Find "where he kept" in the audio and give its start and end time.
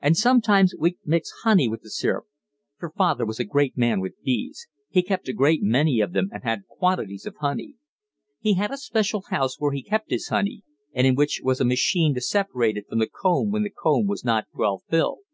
9.60-10.08